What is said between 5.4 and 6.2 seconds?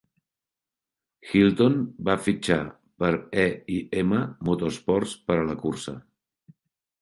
a la cursa.